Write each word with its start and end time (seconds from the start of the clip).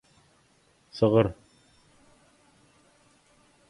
Sygyr 0.91 1.29